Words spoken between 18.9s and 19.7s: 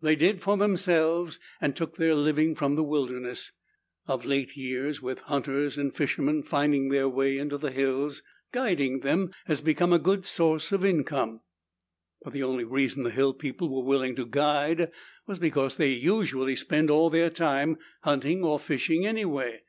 anyway.